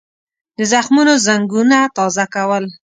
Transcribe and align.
د 0.57 0.59
زخمونو 0.71 1.13
زنګونه 1.27 1.77
تازه 1.95 2.25
کول. 2.33 2.65